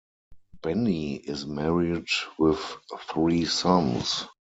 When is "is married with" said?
1.13-2.59